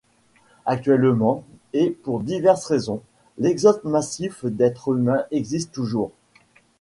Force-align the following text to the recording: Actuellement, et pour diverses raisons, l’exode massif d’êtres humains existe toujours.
Actuellement, 0.65 1.43
et 1.73 1.91
pour 1.91 2.21
diverses 2.23 2.65
raisons, 2.65 3.03
l’exode 3.37 3.81
massif 3.83 4.45
d’êtres 4.45 4.95
humains 4.97 5.25
existe 5.29 5.73
toujours. 5.73 6.11